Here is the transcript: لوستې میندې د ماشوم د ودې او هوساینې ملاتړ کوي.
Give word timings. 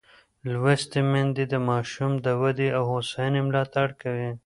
لوستې 0.51 0.99
میندې 1.11 1.43
د 1.53 1.55
ماشوم 1.69 2.11
د 2.25 2.27
ودې 2.41 2.69
او 2.77 2.83
هوساینې 2.91 3.41
ملاتړ 3.47 3.87
کوي. 4.01 4.29